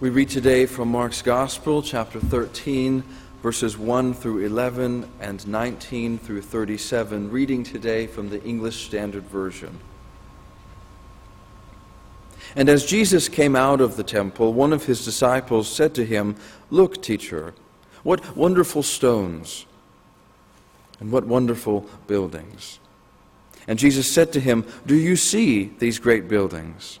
We 0.00 0.10
read 0.10 0.28
today 0.28 0.66
from 0.66 0.92
Mark's 0.92 1.22
Gospel, 1.22 1.82
chapter 1.82 2.20
13, 2.20 3.02
verses 3.42 3.76
1 3.76 4.14
through 4.14 4.46
11 4.46 5.10
and 5.18 5.44
19 5.44 6.18
through 6.18 6.42
37, 6.42 7.32
reading 7.32 7.64
today 7.64 8.06
from 8.06 8.30
the 8.30 8.40
English 8.44 8.86
Standard 8.86 9.24
Version. 9.24 9.80
And 12.54 12.68
as 12.68 12.86
Jesus 12.86 13.28
came 13.28 13.56
out 13.56 13.80
of 13.80 13.96
the 13.96 14.04
temple, 14.04 14.54
one 14.54 14.72
of 14.72 14.84
his 14.84 15.04
disciples 15.04 15.68
said 15.68 15.96
to 15.96 16.04
him, 16.04 16.36
Look, 16.70 17.02
teacher, 17.02 17.52
what 18.04 18.36
wonderful 18.36 18.84
stones 18.84 19.66
and 21.00 21.10
what 21.10 21.26
wonderful 21.26 21.90
buildings. 22.06 22.78
And 23.66 23.80
Jesus 23.80 24.08
said 24.08 24.32
to 24.34 24.38
him, 24.38 24.64
Do 24.86 24.94
you 24.94 25.16
see 25.16 25.74
these 25.80 25.98
great 25.98 26.28
buildings? 26.28 27.00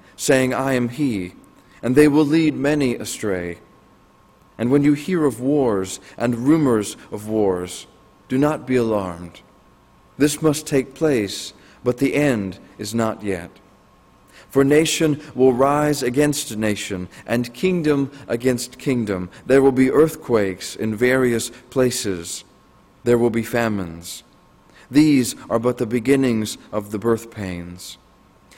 saying, 0.21 0.53
I 0.53 0.73
am 0.73 0.89
he, 0.89 1.33
and 1.81 1.95
they 1.95 2.07
will 2.07 2.23
lead 2.23 2.53
many 2.53 2.93
astray. 2.93 3.57
And 4.55 4.69
when 4.69 4.83
you 4.83 4.93
hear 4.93 5.25
of 5.25 5.41
wars 5.41 5.99
and 6.15 6.47
rumors 6.47 6.95
of 7.11 7.27
wars, 7.27 7.87
do 8.29 8.37
not 8.37 8.67
be 8.67 8.75
alarmed. 8.75 9.41
This 10.19 10.39
must 10.39 10.67
take 10.67 10.93
place, 10.93 11.53
but 11.83 11.97
the 11.97 12.13
end 12.13 12.59
is 12.77 12.93
not 12.93 13.23
yet. 13.23 13.49
For 14.51 14.63
nation 14.63 15.19
will 15.33 15.53
rise 15.53 16.03
against 16.03 16.55
nation, 16.55 17.09
and 17.25 17.51
kingdom 17.55 18.11
against 18.27 18.77
kingdom. 18.77 19.27
There 19.47 19.63
will 19.63 19.71
be 19.71 19.89
earthquakes 19.89 20.75
in 20.75 20.95
various 20.95 21.49
places. 21.71 22.43
There 23.05 23.17
will 23.17 23.31
be 23.31 23.41
famines. 23.41 24.21
These 24.91 25.35
are 25.49 25.57
but 25.57 25.79
the 25.79 25.87
beginnings 25.87 26.59
of 26.71 26.91
the 26.91 26.99
birth 26.99 27.31
pains. 27.31 27.97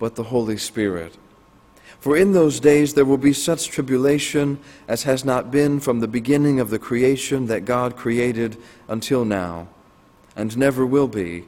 but 0.00 0.16
the 0.16 0.24
Holy 0.24 0.56
Spirit. 0.56 1.16
For 2.00 2.16
in 2.16 2.32
those 2.32 2.58
days 2.58 2.94
there 2.94 3.04
will 3.04 3.18
be 3.18 3.34
such 3.34 3.68
tribulation 3.68 4.58
as 4.88 5.04
has 5.04 5.24
not 5.24 5.52
been 5.52 5.78
from 5.78 6.00
the 6.00 6.08
beginning 6.08 6.58
of 6.58 6.70
the 6.70 6.78
creation 6.78 7.46
that 7.46 7.66
God 7.66 7.94
created 7.94 8.56
until 8.88 9.24
now, 9.24 9.68
and 10.34 10.56
never 10.56 10.84
will 10.84 11.06
be. 11.06 11.44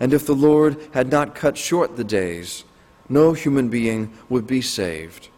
And 0.00 0.14
if 0.14 0.24
the 0.24 0.34
Lord 0.34 0.78
had 0.92 1.10
not 1.10 1.34
cut 1.34 1.58
short 1.58 1.96
the 1.96 2.04
days, 2.04 2.64
no 3.08 3.32
human 3.32 3.68
being 3.68 4.12
would 4.28 4.46
be 4.46 4.62
saved. 4.62 5.28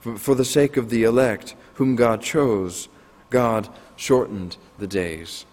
For, 0.00 0.34
the 0.34 0.44
sake 0.44 0.76
of 0.76 0.90
the 0.90 1.04
elect, 1.04 1.56
whom 1.74 1.96
God 1.96 2.20
chose, 2.20 2.88
God 3.30 3.70
shortened 3.96 4.58
the 4.78 4.86
days. 4.86 5.46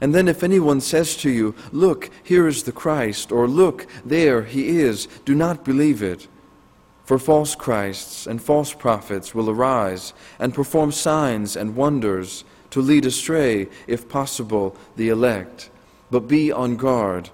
And 0.00 0.14
then, 0.14 0.28
if 0.28 0.42
anyone 0.42 0.80
says 0.80 1.16
to 1.18 1.30
you, 1.30 1.54
Look, 1.72 2.10
here 2.22 2.46
is 2.46 2.62
the 2.62 2.72
Christ, 2.72 3.32
or 3.32 3.48
Look, 3.48 3.86
there 4.04 4.42
he 4.42 4.78
is, 4.80 5.06
do 5.24 5.34
not 5.34 5.64
believe 5.64 6.02
it. 6.02 6.28
For 7.04 7.18
false 7.18 7.54
Christs 7.54 8.26
and 8.26 8.40
false 8.42 8.74
prophets 8.74 9.34
will 9.34 9.48
arise 9.48 10.12
and 10.38 10.52
perform 10.52 10.92
signs 10.92 11.56
and 11.56 11.74
wonders 11.74 12.44
to 12.70 12.82
lead 12.82 13.06
astray, 13.06 13.68
if 13.86 14.08
possible, 14.08 14.76
the 14.96 15.08
elect. 15.08 15.70
But 16.10 16.28
be 16.28 16.52
on 16.52 16.76
guard. 16.76 17.30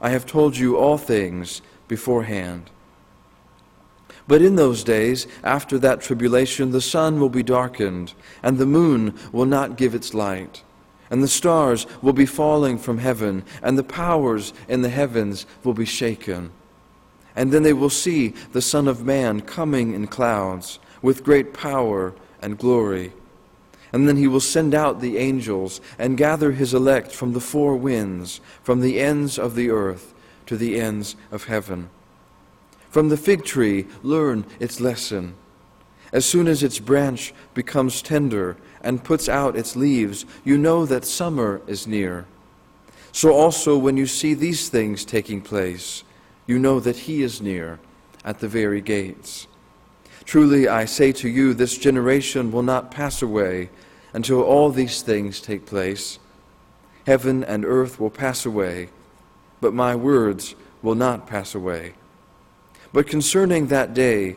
I 0.00 0.10
have 0.10 0.26
told 0.26 0.56
you 0.56 0.76
all 0.76 0.98
things 0.98 1.60
beforehand. 1.88 2.70
But 4.28 4.42
in 4.42 4.56
those 4.56 4.82
days, 4.84 5.26
after 5.44 5.78
that 5.78 6.00
tribulation, 6.00 6.70
the 6.70 6.80
sun 6.80 7.20
will 7.20 7.28
be 7.28 7.42
darkened, 7.42 8.12
and 8.42 8.58
the 8.58 8.66
moon 8.66 9.18
will 9.32 9.46
not 9.46 9.76
give 9.76 9.94
its 9.94 10.14
light, 10.14 10.62
and 11.10 11.22
the 11.22 11.28
stars 11.28 11.86
will 12.02 12.12
be 12.12 12.26
falling 12.26 12.78
from 12.78 12.98
heaven, 12.98 13.44
and 13.62 13.78
the 13.78 13.84
powers 13.84 14.52
in 14.68 14.82
the 14.82 14.88
heavens 14.88 15.46
will 15.64 15.74
be 15.74 15.84
shaken. 15.84 16.50
And 17.34 17.52
then 17.52 17.62
they 17.62 17.72
will 17.72 17.90
see 17.90 18.28
the 18.52 18.62
Son 18.62 18.88
of 18.88 19.04
Man 19.04 19.40
coming 19.42 19.92
in 19.92 20.06
clouds 20.06 20.78
with 21.02 21.24
great 21.24 21.52
power 21.52 22.14
and 22.40 22.58
glory. 22.58 23.12
And 23.92 24.08
then 24.08 24.16
he 24.16 24.26
will 24.26 24.40
send 24.40 24.74
out 24.74 25.00
the 25.00 25.18
angels 25.18 25.80
and 25.98 26.16
gather 26.16 26.52
his 26.52 26.74
elect 26.74 27.12
from 27.12 27.32
the 27.32 27.40
four 27.40 27.76
winds, 27.76 28.40
from 28.62 28.80
the 28.80 29.00
ends 29.00 29.38
of 29.38 29.54
the 29.54 29.70
earth 29.70 30.12
to 30.46 30.56
the 30.56 30.80
ends 30.80 31.14
of 31.30 31.44
heaven. 31.44 31.90
From 32.90 33.10
the 33.10 33.16
fig 33.16 33.44
tree, 33.44 33.86
learn 34.02 34.44
its 34.58 34.80
lesson. 34.80 35.34
As 36.16 36.24
soon 36.24 36.48
as 36.48 36.62
its 36.62 36.78
branch 36.78 37.34
becomes 37.52 38.00
tender 38.00 38.56
and 38.80 39.04
puts 39.04 39.28
out 39.28 39.54
its 39.54 39.76
leaves, 39.76 40.24
you 40.44 40.56
know 40.56 40.86
that 40.86 41.04
summer 41.04 41.60
is 41.66 41.86
near. 41.86 42.24
So 43.12 43.34
also, 43.34 43.76
when 43.76 43.98
you 43.98 44.06
see 44.06 44.32
these 44.32 44.70
things 44.70 45.04
taking 45.04 45.42
place, 45.42 46.04
you 46.46 46.58
know 46.58 46.80
that 46.80 46.96
he 46.96 47.22
is 47.22 47.42
near 47.42 47.80
at 48.24 48.38
the 48.38 48.48
very 48.48 48.80
gates. 48.80 49.46
Truly, 50.24 50.66
I 50.66 50.86
say 50.86 51.12
to 51.12 51.28
you, 51.28 51.52
this 51.52 51.76
generation 51.76 52.50
will 52.50 52.62
not 52.62 52.90
pass 52.90 53.20
away 53.20 53.68
until 54.14 54.40
all 54.40 54.70
these 54.70 55.02
things 55.02 55.38
take 55.38 55.66
place. 55.66 56.18
Heaven 57.04 57.44
and 57.44 57.62
earth 57.62 58.00
will 58.00 58.08
pass 58.08 58.46
away, 58.46 58.88
but 59.60 59.74
my 59.74 59.94
words 59.94 60.54
will 60.80 60.94
not 60.94 61.26
pass 61.26 61.54
away. 61.54 61.92
But 62.90 63.06
concerning 63.06 63.66
that 63.66 63.92
day 63.92 64.36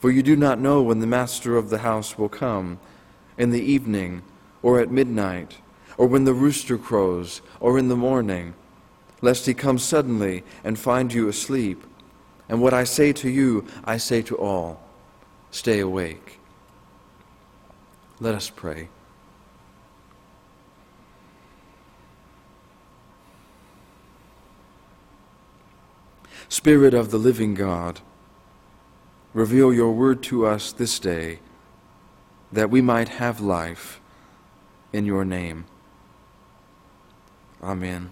for 0.00 0.10
you 0.10 0.22
do 0.22 0.34
not 0.34 0.58
know 0.58 0.82
when 0.82 0.98
the 1.00 1.06
master 1.06 1.56
of 1.56 1.68
the 1.68 1.78
house 1.78 2.16
will 2.18 2.30
come 2.30 2.80
in 3.36 3.50
the 3.50 3.62
evening, 3.62 4.22
or 4.62 4.80
at 4.80 4.90
midnight, 4.90 5.58
or 5.98 6.06
when 6.06 6.24
the 6.24 6.34
rooster 6.34 6.78
crows, 6.78 7.42
or 7.60 7.78
in 7.78 7.88
the 7.88 7.96
morning, 7.96 8.54
lest 9.20 9.44
he 9.44 9.52
come 9.52 9.78
suddenly 9.78 10.42
and 10.64 10.78
find 10.78 11.12
you 11.12 11.28
asleep. 11.28 11.84
And 12.48 12.62
what 12.62 12.72
I 12.72 12.84
say 12.84 13.12
to 13.12 13.28
you, 13.28 13.66
I 13.84 13.98
say 13.98 14.22
to 14.22 14.36
all 14.36 14.80
stay 15.50 15.80
awake. 15.80 16.38
Let 18.20 18.34
us 18.34 18.48
pray. 18.48 18.88
Spirit 26.48 26.94
of 26.94 27.10
the 27.10 27.18
living 27.18 27.54
God, 27.54 28.00
reveal 29.32 29.72
your 29.72 29.92
word 29.92 30.22
to 30.24 30.46
us 30.46 30.72
this 30.72 30.98
day 30.98 31.38
that 32.52 32.70
we 32.70 32.80
might 32.80 33.08
have 33.08 33.40
life 33.40 34.00
in 34.92 35.06
your 35.06 35.24
name. 35.24 35.64
Amen. 37.62 38.10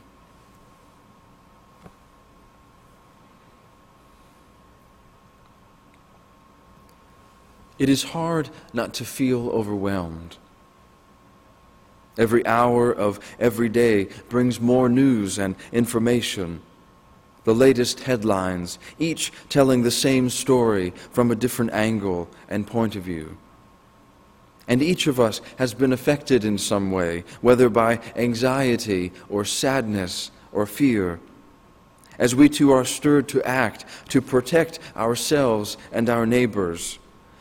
It 7.78 7.88
is 7.88 8.02
hard 8.04 8.50
not 8.72 8.92
to 8.94 9.04
feel 9.04 9.48
overwhelmed. 9.50 10.36
Every 12.16 12.44
hour 12.44 12.90
of 12.90 13.20
every 13.38 13.68
day 13.68 14.08
brings 14.28 14.60
more 14.60 14.88
news 14.88 15.38
and 15.38 15.54
information. 15.70 16.60
The 17.44 17.55
latest 17.55 18.00
headlines, 18.00 18.79
each 18.99 19.32
telling 19.49 19.82
the 19.82 19.90
same 19.90 20.31
story 20.31 20.93
from 21.11 21.31
a 21.31 21.37
different 21.37 21.73
angle 21.73 22.29
and 22.49 22.67
point 22.67 22.96
of 22.96 23.02
view. 23.02 23.37
And 24.67 24.82
each 24.82 25.06
of 25.06 25.19
us 25.19 25.40
has 25.56 25.73
been 25.73 25.93
affected 25.93 26.44
in 26.44 26.58
some 26.58 26.90
way, 26.90 27.25
whether 27.40 27.70
by 27.70 28.00
anxiety 28.17 29.12
or 29.31 29.44
sadness 29.44 30.31
or 30.52 30.67
fear, 30.67 31.20
as 32.19 32.35
we 32.35 32.49
too 32.49 32.70
are 32.73 32.85
stirred 32.85 33.29
to 33.29 33.43
act 33.44 33.87
to 34.08 34.20
protect 34.20 34.79
ourselves 34.96 35.76
and 35.93 36.11
our 36.11 36.26
neighbors, 36.26 36.99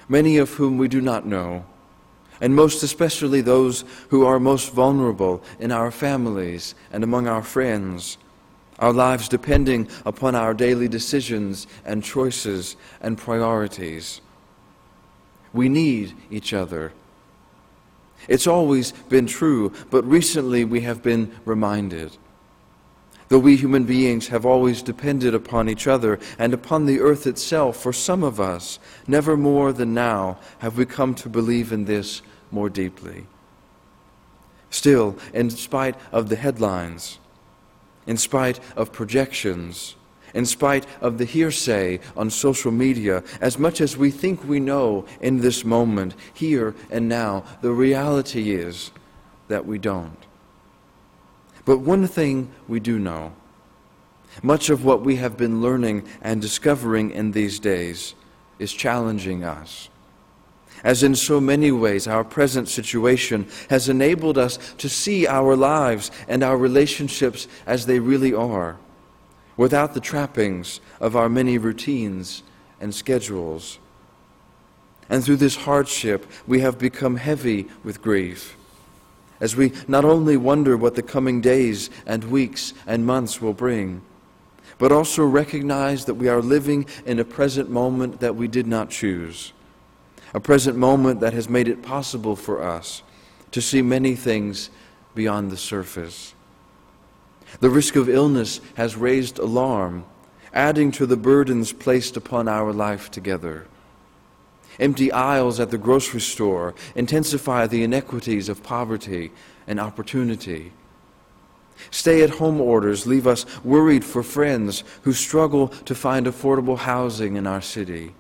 many 0.08 0.38
of 0.38 0.52
whom 0.52 0.78
we 0.78 0.88
do 0.88 1.02
not 1.02 1.26
know 1.26 1.66
and 2.42 2.56
most 2.56 2.84
especially 2.84 3.42
those 3.42 3.84
who 4.10 4.26
are 4.26 4.40
most 4.40 4.72
vulnerable 4.72 5.44
in 5.60 5.72
our 5.72 5.92
families 5.92 6.76
and 6.92 7.04
among 7.04 7.28
our 7.28 7.44
friends, 7.44 8.18
our 8.79 8.94
lives 8.94 9.27
depending 9.27 9.88
upon 10.06 10.35
our 10.35 10.53
daily 10.53 10.88
decisions 10.88 11.68
and 11.85 12.03
choices 12.03 12.75
and 13.01 13.18
priorities. 13.18 14.21
We 15.53 15.69
need 15.69 16.13
each 16.29 16.53
other. 16.53 16.94
It's 18.27 18.47
always 18.47 18.91
been 18.91 19.25
true, 19.25 19.71
but 19.89 20.03
recently 20.06 20.65
we 20.65 20.81
have 20.81 21.01
been 21.01 21.31
reminded. 21.45 22.18
Though 23.29 23.39
we 23.39 23.57
human 23.57 23.83
beings 23.83 24.27
have 24.29 24.45
always 24.45 24.81
depended 24.81 25.35
upon 25.35 25.68
each 25.68 25.88
other 25.88 26.19
and 26.39 26.53
upon 26.53 26.85
the 26.85 27.01
earth 27.01 27.27
itself, 27.27 27.77
for 27.77 27.91
some 27.91 28.24
of 28.24 28.39
us, 28.39 28.79
never 29.07 29.35
more 29.35 29.74
than 29.74 29.94
now 29.94 30.39
have 30.59 30.77
we 30.77 30.85
come 30.85 31.13
to 31.15 31.29
believe 31.29 31.74
in 31.74 31.85
this 31.85 32.21
more 32.51 32.69
deeply. 32.69 33.25
Still, 34.69 35.18
in 35.33 35.50
spite 35.50 35.95
of 36.12 36.29
the 36.29 36.35
headlines, 36.35 37.19
in 38.07 38.18
spite 38.18 38.59
of 38.75 38.92
projections, 38.92 39.95
in 40.33 40.45
spite 40.45 40.86
of 41.01 41.18
the 41.18 41.25
hearsay 41.25 42.00
on 42.15 42.30
social 42.30 42.71
media, 42.71 43.24
as 43.39 43.59
much 43.59 43.81
as 43.81 43.98
we 43.98 44.09
think 44.09 44.44
we 44.44 44.59
know 44.59 45.06
in 45.21 45.42
this 45.42 45.63
moment, 45.63 46.15
here 46.33 46.74
and 46.89 47.07
now, 47.07 47.44
the 47.62 47.71
reality 47.71 48.51
is 48.51 48.92
that 49.48 49.65
we 49.65 49.77
don't. 49.77 50.18
But 51.65 51.80
one 51.80 52.07
thing 52.07 52.50
we 52.68 52.80
do 52.80 52.98
know 52.98 53.33
much 54.44 54.69
of 54.69 54.86
what 54.86 55.01
we 55.01 55.15
have 55.15 55.36
been 55.36 55.62
learning 55.62 56.07
and 56.21 56.42
discovering 56.42 57.12
in 57.12 57.31
these 57.31 57.60
days 57.60 58.13
is 58.60 58.71
challenging 58.71 59.44
us. 59.44 59.89
As 60.83 61.03
in 61.03 61.15
so 61.15 61.41
many 61.41 61.71
ways, 61.71 62.07
our 62.07 62.24
present 62.24 62.69
situation 62.69 63.47
has 63.69 63.89
enabled 63.89 64.38
us 64.38 64.57
to 64.77 64.88
see 64.88 65.25
our 65.25 65.56
lives 65.56 66.12
and 66.27 66.44
our 66.44 66.57
relationships 66.57 67.47
as 67.65 67.85
they 67.85 68.00
really 68.00 68.33
are, 68.33 68.77
without 69.56 69.94
the 69.94 70.00
trappings 70.00 70.79
of 71.00 71.15
our 71.15 71.29
many 71.29 71.57
routines 71.57 72.44
and 72.79 72.94
schedules. 72.94 73.79
And 75.09 75.24
through 75.24 75.38
this 75.38 75.56
hardship, 75.56 76.25
we 76.45 76.59
have 76.59 76.77
become 76.77 77.15
heavy 77.15 77.68
with 77.83 78.01
grief, 78.01 78.56
as 79.39 79.56
we 79.56 79.71
not 79.88 80.06
only 80.06 80.38
wonder 80.38 80.77
what 80.77 80.95
the 80.95 81.01
coming 81.01 81.41
days 81.41 81.89
and 82.06 82.24
weeks 82.25 82.74
and 82.85 83.06
months 83.06 83.41
will 83.41 83.53
bring, 83.53 84.01
but 84.77 84.91
also 84.91 85.25
recognize 85.25 86.06
that 86.06 86.15
we 86.15 86.27
are 86.27 86.41
living 86.41 86.85
in 87.06 87.18
a 87.18 87.25
present 87.25 87.68
moment 87.68 88.19
that 88.19 88.35
we 88.35 88.47
did 88.47 88.68
not 88.68 88.91
choose 88.91 89.53
a 90.38 90.39
present 90.39 90.78
moment 90.78 91.19
that 91.19 91.34
has 91.34 91.50
made 91.50 91.68
it 91.68 91.81
possible 91.81 92.36
for 92.36 92.62
us 92.62 93.01
to 93.50 93.60
see 93.60 93.81
many 93.81 94.13
things 94.13 94.69
beyond 95.16 95.50
the 95.50 95.57
surface. 95.57 96.36
The 97.60 97.72
risk 97.72 97.95
of 97.95 98.07
illness 98.07 98.62
has 98.75 98.95
raised 98.95 99.39
alarm, 99.39 100.06
adding 100.54 100.92
to 100.92 101.07
the 101.07 101.18
burdens 101.18 101.74
placed 101.74 102.16
upon 102.16 102.48
our 102.48 102.72
life 102.72 103.10
together. 103.10 103.66
Empty 104.80 105.12
aisles 105.12 105.60
at 105.60 105.72
the 105.72 105.78
grocery 105.80 106.22
store 106.22 106.75
intensify 106.94 107.66
the 107.66 107.81
inequities 107.81 108.48
of 108.48 108.62
poverty 108.62 109.31
and 109.66 109.80
opportunity. 109.80 110.72
Stay 111.89 112.22
at 112.22 112.30
home 112.30 112.62
orders 112.62 113.07
leave 113.07 113.25
us 113.25 113.44
worried 113.63 114.06
for 114.06 114.22
friends 114.22 114.84
who 115.01 115.13
struggle 115.13 115.69
to 115.69 115.95
find 115.95 116.28
affordable 116.28 116.78
housing 116.78 117.38
in 117.38 117.48
our 117.48 117.62
city. 117.62 118.13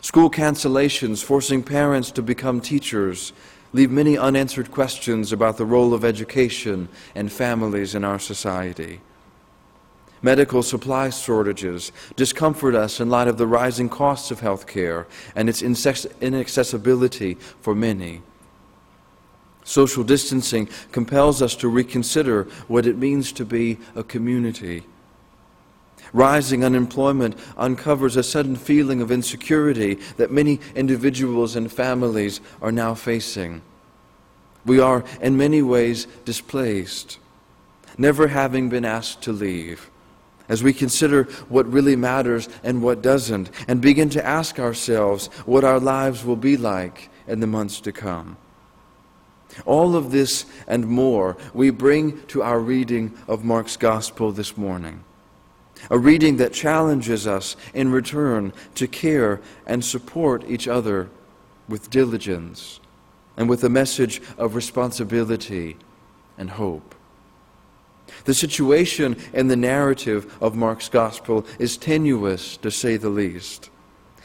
School 0.00 0.30
cancellations, 0.30 1.24
forcing 1.24 1.62
parents 1.62 2.10
to 2.12 2.22
become 2.22 2.60
teachers, 2.60 3.32
leave 3.72 3.90
many 3.90 4.16
unanswered 4.16 4.70
questions 4.70 5.32
about 5.32 5.56
the 5.56 5.64
role 5.64 5.92
of 5.92 6.04
education 6.04 6.88
and 7.14 7.32
families 7.32 7.94
in 7.94 8.04
our 8.04 8.18
society. 8.18 9.00
Medical 10.22 10.62
supply 10.62 11.10
shortages 11.10 11.92
discomfort 12.16 12.74
us 12.74 13.00
in 13.00 13.10
light 13.10 13.28
of 13.28 13.38
the 13.38 13.46
rising 13.46 13.88
costs 13.88 14.30
of 14.30 14.40
health 14.40 14.66
care 14.66 15.06
and 15.34 15.48
its 15.48 15.62
inaccessibility 15.62 17.34
for 17.60 17.74
many. 17.74 18.22
Social 19.64 20.04
distancing 20.04 20.68
compels 20.92 21.42
us 21.42 21.54
to 21.56 21.68
reconsider 21.68 22.44
what 22.68 22.86
it 22.86 22.96
means 22.96 23.32
to 23.32 23.44
be 23.44 23.78
a 23.94 24.02
community 24.02 24.84
Rising 26.16 26.64
unemployment 26.64 27.38
uncovers 27.58 28.16
a 28.16 28.22
sudden 28.22 28.56
feeling 28.56 29.02
of 29.02 29.12
insecurity 29.12 29.98
that 30.16 30.30
many 30.30 30.60
individuals 30.74 31.56
and 31.56 31.70
families 31.70 32.40
are 32.62 32.72
now 32.72 32.94
facing. 32.94 33.60
We 34.64 34.80
are, 34.80 35.04
in 35.20 35.36
many 35.36 35.60
ways, 35.60 36.06
displaced, 36.24 37.18
never 37.98 38.28
having 38.28 38.70
been 38.70 38.86
asked 38.86 39.20
to 39.24 39.32
leave. 39.32 39.90
As 40.48 40.62
we 40.62 40.72
consider 40.72 41.24
what 41.50 41.70
really 41.70 41.96
matters 41.96 42.48
and 42.64 42.82
what 42.82 43.02
doesn't, 43.02 43.50
and 43.68 43.82
begin 43.82 44.08
to 44.08 44.26
ask 44.26 44.58
ourselves 44.58 45.26
what 45.44 45.64
our 45.64 45.78
lives 45.78 46.24
will 46.24 46.34
be 46.34 46.56
like 46.56 47.10
in 47.26 47.40
the 47.40 47.46
months 47.46 47.78
to 47.82 47.92
come. 47.92 48.38
All 49.66 49.94
of 49.94 50.12
this 50.12 50.46
and 50.66 50.86
more 50.86 51.36
we 51.52 51.68
bring 51.68 52.24
to 52.28 52.42
our 52.42 52.58
reading 52.58 53.12
of 53.28 53.44
Mark's 53.44 53.76
Gospel 53.76 54.32
this 54.32 54.56
morning 54.56 55.04
a 55.90 55.98
reading 55.98 56.36
that 56.38 56.52
challenges 56.52 57.26
us 57.26 57.56
in 57.74 57.90
return 57.90 58.52
to 58.74 58.86
care 58.86 59.40
and 59.66 59.84
support 59.84 60.44
each 60.48 60.68
other 60.68 61.08
with 61.68 61.90
diligence 61.90 62.80
and 63.36 63.48
with 63.48 63.64
a 63.64 63.68
message 63.68 64.20
of 64.38 64.54
responsibility 64.54 65.76
and 66.38 66.50
hope. 66.50 66.94
The 68.24 68.34
situation 68.34 69.16
in 69.32 69.48
the 69.48 69.56
narrative 69.56 70.36
of 70.40 70.54
Mark's 70.54 70.88
Gospel 70.88 71.46
is 71.58 71.76
tenuous, 71.76 72.56
to 72.58 72.70
say 72.70 72.96
the 72.96 73.08
least. 73.08 73.70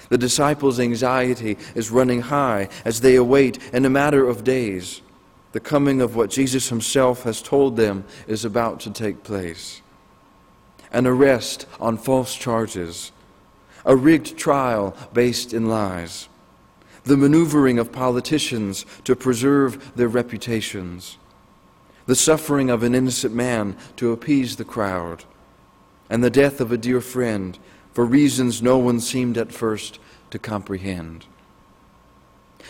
The 0.10 0.18
disciples' 0.18 0.80
anxiety 0.80 1.58
is 1.74 1.91
running 1.91 2.22
high 2.22 2.70
as 2.86 3.01
they 3.01 3.15
await, 3.15 3.60
in 3.74 3.86
a 3.86 3.89
matter 3.89 4.27
of 4.27 4.44
days, 4.44 5.01
the 5.51 5.60
coming 5.60 6.01
of 6.01 6.15
what 6.15 6.30
Jesus 6.30 6.70
himself 6.70 7.24
has 7.24 7.41
told 7.41 7.75
them 7.75 8.06
is 8.27 8.46
about 8.46 8.80
to 8.82 8.89
take 8.89 9.24
place 9.24 9.82
an 10.92 11.08
arrest 11.08 11.66
on 11.80 11.98
false 11.98 12.36
charges, 12.36 13.12
a 13.86 13.96
rigged 13.96 14.38
trial 14.38 14.96
based 15.14 15.54
in 15.54 15.68
lies, 15.68 16.28
the 17.04 17.18
maneuvering 17.18 17.80
of 17.80 17.92
politicians 17.92 18.86
to 19.04 19.16
preserve 19.16 19.96
their 19.96 20.08
reputations, 20.08 21.18
the 22.06 22.16
suffering 22.16 22.70
of 22.70 22.84
an 22.84 22.94
innocent 22.94 23.34
man 23.34 23.76
to 23.96 24.12
appease 24.12 24.56
the 24.56 24.66
crowd, 24.66 25.24
and 26.10 26.24
the 26.24 26.30
death 26.30 26.60
of 26.60 26.72
a 26.72 26.78
dear 26.78 27.02
friend 27.02 27.58
for 27.94 28.06
reasons 28.06 28.62
no 28.62 28.78
one 28.78 29.00
seemed 29.00 29.38
at 29.38 29.52
first 29.52 30.00
to 30.30 30.40
comprehend. 30.40 31.26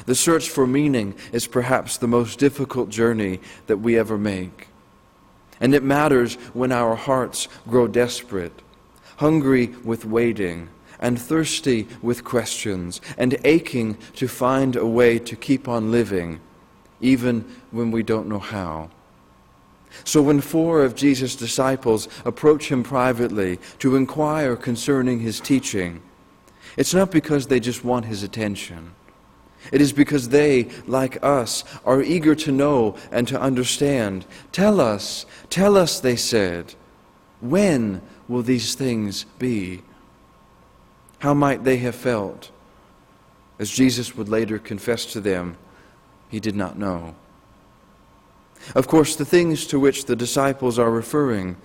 The 0.05 0.15
search 0.15 0.49
for 0.49 0.65
meaning 0.65 1.15
is 1.31 1.47
perhaps 1.47 1.97
the 1.97 2.07
most 2.07 2.39
difficult 2.39 2.89
journey 2.89 3.39
that 3.67 3.77
we 3.77 3.97
ever 3.97 4.17
make. 4.17 4.67
And 5.61 5.73
it 5.73 5.83
matters 5.83 6.33
when 6.53 6.73
our 6.73 6.95
hearts 6.95 7.47
grow 7.69 7.87
desperate, 7.87 8.61
hungry 9.17 9.67
with 9.85 10.03
waiting, 10.03 10.67
and 10.99 11.19
thirsty 11.19 11.87
with 12.01 12.23
questions, 12.23 12.99
and 13.17 13.37
aching 13.45 13.97
to 14.15 14.27
find 14.27 14.75
a 14.75 14.85
way 14.85 15.19
to 15.19 15.35
keep 15.35 15.67
on 15.67 15.91
living, 15.91 16.41
even 16.99 17.45
when 17.71 17.91
we 17.91 18.03
don't 18.03 18.27
know 18.27 18.39
how. 18.39 18.89
So 20.03 20.21
when 20.21 20.41
four 20.41 20.83
of 20.83 20.95
Jesus' 20.95 21.35
disciples 21.35 22.07
approach 22.25 22.71
him 22.71 22.83
privately 22.83 23.59
to 23.79 23.95
inquire 23.95 24.55
concerning 24.55 25.19
his 25.19 25.39
teaching, 25.39 26.01
it's 26.77 26.93
not 26.93 27.11
because 27.11 27.47
they 27.47 27.59
just 27.59 27.83
want 27.83 28.05
his 28.05 28.23
attention. 28.23 28.93
It 29.71 29.81
is 29.81 29.93
because 29.93 30.29
they, 30.29 30.69
like 30.87 31.23
us, 31.23 31.63
are 31.85 32.01
eager 32.01 32.35
to 32.35 32.51
know 32.51 32.95
and 33.11 33.27
to 33.27 33.39
understand. 33.39 34.25
Tell 34.51 34.79
us, 34.79 35.25
tell 35.49 35.77
us, 35.77 35.99
they 35.99 36.15
said, 36.15 36.73
when 37.39 38.01
will 38.27 38.41
these 38.41 38.75
things 38.75 39.25
be? 39.39 39.81
How 41.19 41.33
might 41.33 41.63
they 41.63 41.77
have 41.77 41.95
felt? 41.95 42.49
As 43.59 43.69
Jesus 43.69 44.15
would 44.15 44.29
later 44.29 44.57
confess 44.57 45.05
to 45.13 45.21
them, 45.21 45.57
he 46.29 46.39
did 46.39 46.55
not 46.55 46.79
know. 46.79 47.15
Of 48.73 48.87
course, 48.87 49.15
the 49.15 49.25
things 49.25 49.67
to 49.67 49.79
which 49.79 50.05
the 50.05 50.15
disciples 50.15 50.79
are 50.79 50.89
referring 50.89 51.57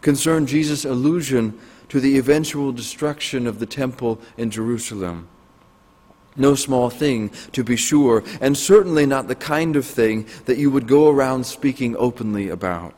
concern 0.00 0.46
Jesus' 0.46 0.84
allusion 0.84 1.58
to 1.88 2.00
the 2.00 2.18
eventual 2.18 2.72
destruction 2.72 3.46
of 3.46 3.58
the 3.58 3.66
temple 3.66 4.20
in 4.36 4.50
Jerusalem. 4.50 5.28
No 6.36 6.54
small 6.54 6.90
thing, 6.90 7.30
to 7.52 7.64
be 7.64 7.76
sure, 7.76 8.22
and 8.40 8.56
certainly 8.56 9.06
not 9.06 9.28
the 9.28 9.34
kind 9.34 9.76
of 9.76 9.86
thing 9.86 10.26
that 10.44 10.58
you 10.58 10.70
would 10.70 10.86
go 10.86 11.08
around 11.08 11.44
speaking 11.44 11.96
openly 11.96 12.48
about. 12.48 12.94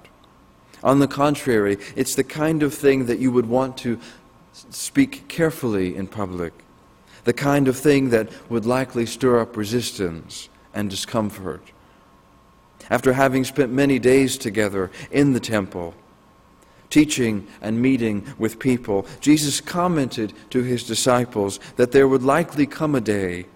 On 0.82 0.98
the 0.98 1.08
contrary, 1.08 1.78
it's 1.96 2.14
the 2.14 2.24
kind 2.24 2.62
of 2.62 2.74
thing 2.74 3.06
that 3.06 3.18
you 3.18 3.32
would 3.32 3.46
want 3.46 3.76
to 3.78 3.98
speak 4.70 5.28
carefully 5.28 5.94
in 5.94 6.06
public, 6.06 6.52
the 7.24 7.32
kind 7.32 7.68
of 7.68 7.76
thing 7.76 8.10
that 8.10 8.28
would 8.48 8.66
likely 8.66 9.06
stir 9.06 9.40
up 9.40 9.56
resistance 9.56 10.48
and 10.74 10.90
discomfort. 10.90 11.62
After 12.90 13.12
having 13.12 13.44
spent 13.44 13.70
many 13.72 13.98
days 13.98 14.38
together 14.38 14.90
in 15.10 15.32
the 15.32 15.40
temple, 15.40 15.94
teaching 16.90 17.46
and 17.60 17.80
meeting 17.80 18.26
with 18.38 18.58
people, 18.58 19.06
Jesus 19.20 19.60
commented 19.60 20.32
to 20.50 20.62
his 20.62 20.84
disciples 20.84 21.60
that 21.76 21.92
there 21.92 22.08
would 22.08 22.22
likely 22.22 22.66
come 22.66 22.94
a 22.94 23.00
day 23.00 23.46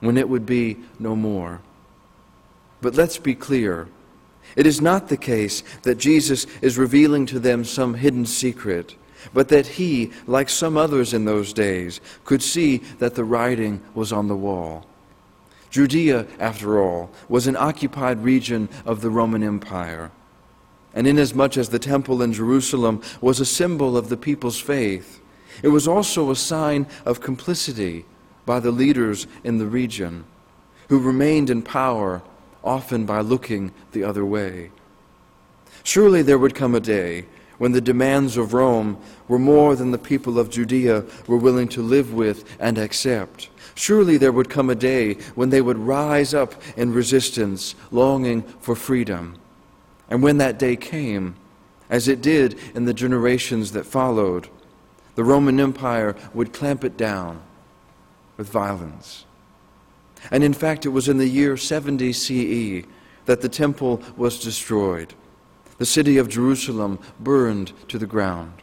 when 0.00 0.16
it 0.16 0.28
would 0.28 0.46
be 0.46 0.76
no 0.98 1.14
more. 1.14 1.60
But 2.80 2.94
let's 2.94 3.18
be 3.18 3.34
clear. 3.34 3.88
It 4.56 4.66
is 4.66 4.80
not 4.80 5.08
the 5.08 5.16
case 5.16 5.62
that 5.82 5.98
Jesus 5.98 6.46
is 6.60 6.76
revealing 6.76 7.26
to 7.26 7.38
them 7.38 7.64
some 7.64 7.94
hidden 7.94 8.26
secret, 8.26 8.96
but 9.32 9.48
that 9.48 9.66
he, 9.66 10.10
like 10.26 10.48
some 10.48 10.76
others 10.76 11.14
in 11.14 11.24
those 11.24 11.52
days, 11.52 12.00
could 12.24 12.42
see 12.42 12.78
that 12.98 13.14
the 13.14 13.24
writing 13.24 13.80
was 13.94 14.12
on 14.12 14.28
the 14.28 14.36
wall. 14.36 14.84
Judea, 15.70 16.26
after 16.38 16.82
all, 16.82 17.10
was 17.28 17.46
an 17.46 17.56
occupied 17.56 18.22
region 18.22 18.68
of 18.84 19.00
the 19.00 19.08
Roman 19.08 19.42
Empire. 19.42 20.10
And 20.94 21.06
inasmuch 21.06 21.56
as 21.56 21.70
the 21.70 21.78
temple 21.78 22.22
in 22.22 22.32
Jerusalem 22.32 23.02
was 23.20 23.40
a 23.40 23.46
symbol 23.46 23.96
of 23.96 24.08
the 24.08 24.16
people's 24.16 24.60
faith, 24.60 25.20
it 25.62 25.68
was 25.68 25.86
also 25.86 26.30
a 26.30 26.36
sign 26.36 26.86
of 27.04 27.20
complicity 27.20 28.04
by 28.46 28.60
the 28.60 28.70
leaders 28.70 29.26
in 29.44 29.58
the 29.58 29.66
region, 29.66 30.24
who 30.88 30.98
remained 30.98 31.50
in 31.50 31.62
power, 31.62 32.22
often 32.64 33.04
by 33.04 33.20
looking 33.20 33.72
the 33.92 34.04
other 34.04 34.24
way. 34.24 34.70
Surely 35.84 36.22
there 36.22 36.38
would 36.38 36.54
come 36.54 36.74
a 36.74 36.80
day 36.80 37.26
when 37.58 37.72
the 37.72 37.80
demands 37.80 38.36
of 38.36 38.54
Rome 38.54 38.98
were 39.28 39.38
more 39.38 39.76
than 39.76 39.90
the 39.90 39.98
people 39.98 40.38
of 40.38 40.50
Judea 40.50 41.04
were 41.26 41.36
willing 41.36 41.68
to 41.68 41.82
live 41.82 42.12
with 42.12 42.44
and 42.58 42.78
accept. 42.78 43.50
Surely 43.74 44.16
there 44.16 44.32
would 44.32 44.50
come 44.50 44.68
a 44.68 44.74
day 44.74 45.14
when 45.34 45.50
they 45.50 45.60
would 45.60 45.78
rise 45.78 46.34
up 46.34 46.54
in 46.76 46.92
resistance, 46.92 47.74
longing 47.90 48.42
for 48.60 48.74
freedom. 48.74 49.38
And 50.08 50.22
when 50.22 50.38
that 50.38 50.58
day 50.58 50.76
came, 50.76 51.36
as 51.88 52.08
it 52.08 52.22
did 52.22 52.58
in 52.74 52.86
the 52.86 52.94
generations 52.94 53.72
that 53.72 53.86
followed, 53.86 54.48
the 55.14 55.24
Roman 55.24 55.60
Empire 55.60 56.16
would 56.32 56.52
clamp 56.52 56.84
it 56.84 56.96
down 56.96 57.42
with 58.36 58.48
violence. 58.48 59.26
And 60.30 60.42
in 60.42 60.54
fact, 60.54 60.86
it 60.86 60.90
was 60.90 61.08
in 61.08 61.18
the 61.18 61.28
year 61.28 61.56
70 61.56 62.12
CE 62.12 62.86
that 63.26 63.40
the 63.40 63.48
temple 63.48 64.02
was 64.16 64.42
destroyed. 64.42 65.14
The 65.78 65.86
city 65.86 66.16
of 66.16 66.28
Jerusalem 66.28 66.98
burned 67.20 67.72
to 67.88 67.98
the 67.98 68.06
ground. 68.06 68.54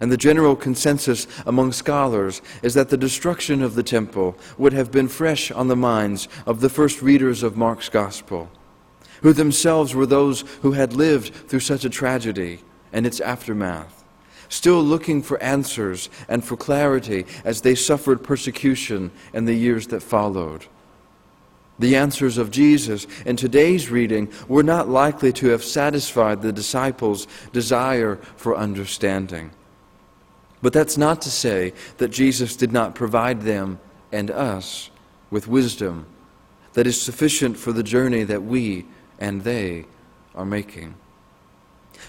And 0.00 0.10
the 0.10 0.16
general 0.16 0.56
consensus 0.56 1.26
among 1.46 1.72
scholars 1.72 2.42
is 2.62 2.74
that 2.74 2.88
the 2.88 2.96
destruction 2.96 3.62
of 3.62 3.74
the 3.74 3.82
temple 3.82 4.36
would 4.58 4.72
have 4.72 4.90
been 4.90 5.06
fresh 5.06 5.50
on 5.50 5.68
the 5.68 5.76
minds 5.76 6.28
of 6.46 6.60
the 6.60 6.68
first 6.68 7.00
readers 7.00 7.42
of 7.42 7.56
Mark's 7.56 7.88
gospel 7.88 8.50
who 9.24 9.32
themselves 9.32 9.94
were 9.94 10.04
those 10.04 10.42
who 10.60 10.72
had 10.72 10.92
lived 10.92 11.34
through 11.48 11.58
such 11.58 11.82
a 11.82 11.90
tragedy 11.90 12.60
and 12.92 13.06
its 13.06 13.20
aftermath, 13.20 14.04
still 14.50 14.82
looking 14.82 15.22
for 15.22 15.42
answers 15.42 16.10
and 16.28 16.44
for 16.44 16.58
clarity 16.58 17.24
as 17.42 17.62
they 17.62 17.74
suffered 17.74 18.22
persecution 18.22 19.10
in 19.32 19.46
the 19.46 19.54
years 19.54 19.86
that 19.86 20.02
followed. 20.02 20.66
The 21.78 21.96
answers 21.96 22.36
of 22.36 22.50
Jesus 22.50 23.06
in 23.24 23.36
today's 23.36 23.90
reading 23.90 24.30
were 24.46 24.62
not 24.62 24.90
likely 24.90 25.32
to 25.32 25.48
have 25.48 25.64
satisfied 25.64 26.42
the 26.42 26.52
disciples' 26.52 27.26
desire 27.50 28.16
for 28.36 28.54
understanding. 28.54 29.52
But 30.60 30.74
that's 30.74 30.98
not 30.98 31.22
to 31.22 31.30
say 31.30 31.72
that 31.96 32.08
Jesus 32.08 32.56
did 32.56 32.72
not 32.72 32.94
provide 32.94 33.40
them 33.40 33.80
and 34.12 34.30
us 34.30 34.90
with 35.30 35.48
wisdom 35.48 36.04
that 36.74 36.86
is 36.86 37.00
sufficient 37.00 37.56
for 37.56 37.72
the 37.72 37.82
journey 37.82 38.22
that 38.24 38.42
we 38.42 38.84
and 39.18 39.44
they 39.44 39.86
are 40.34 40.44
making. 40.44 40.94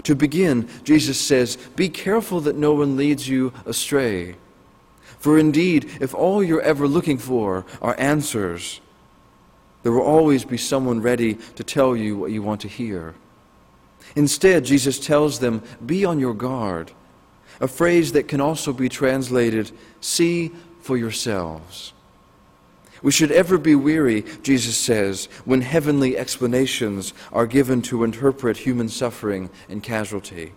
To 0.04 0.16
begin, 0.16 0.68
Jesus 0.84 1.20
says, 1.20 1.58
Be 1.76 1.90
careful 1.90 2.42
that 2.42 2.56
no 2.56 2.74
one 2.74 2.98
leads 2.98 3.28
you 3.28 3.54
astray. 3.66 4.36
For 5.20 5.40
indeed, 5.40 5.90
if 6.02 6.14
all 6.14 6.44
you're 6.44 6.62
ever 6.62 6.88
looking 6.88 7.18
for 7.18 7.66
are 7.82 7.96
answers, 7.98 8.82
there 9.84 9.92
will 9.92 10.02
always 10.02 10.46
be 10.46 10.58
someone 10.58 11.02
ready 11.02 11.36
to 11.56 11.64
tell 11.64 11.96
you 11.96 12.18
what 12.18 12.32
you 12.32 12.42
want 12.42 12.62
to 12.62 12.68
hear. 12.68 13.16
Instead, 14.16 14.66
Jesus 14.66 15.00
tells 15.00 15.40
them, 15.40 15.64
Be 15.86 16.06
on 16.06 16.20
your 16.20 16.34
guard, 16.34 16.92
a 17.60 17.68
phrase 17.68 18.12
that 18.12 18.28
can 18.28 18.42
also 18.42 18.74
be 18.74 18.90
translated, 18.90 19.72
See 20.02 20.52
for 20.82 20.98
yourselves. 20.98 21.94
We 23.06 23.12
should 23.12 23.32
ever 23.32 23.60
be 23.60 23.76
weary, 23.76 24.24
Jesus 24.42 24.76
says, 24.76 25.26
when 25.46 25.62
heavenly 25.62 26.18
explanations 26.18 27.14
are 27.32 27.46
given 27.46 27.84
to 27.84 28.04
interpret 28.04 28.58
human 28.58 28.90
suffering 28.90 29.52
and 29.70 29.84
casualty. 29.84 30.54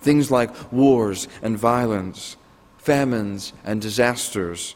Things 0.00 0.28
like 0.28 0.72
wars 0.72 1.28
and 1.40 1.56
violence, 1.56 2.36
famines 2.78 3.52
and 3.62 3.80
disasters. 3.80 4.74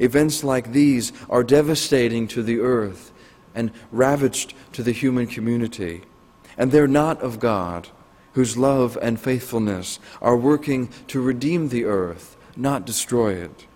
Events 0.00 0.42
like 0.42 0.72
these 0.72 1.12
are 1.30 1.44
devastating 1.44 2.26
to 2.26 2.42
the 2.42 2.58
earth 2.58 3.12
and 3.54 3.70
ravaged 3.92 4.52
to 4.72 4.82
the 4.82 4.90
human 4.90 5.28
community. 5.28 6.02
And 6.58 6.72
they're 6.72 6.88
not 6.88 7.22
of 7.22 7.38
God, 7.38 7.86
whose 8.32 8.56
love 8.56 8.98
and 9.00 9.20
faithfulness 9.20 10.00
are 10.20 10.36
working 10.36 10.88
to 11.06 11.20
redeem 11.20 11.68
the 11.68 11.84
earth, 11.84 12.36
not 12.56 12.84
destroy 12.84 13.34
it, 13.34 13.66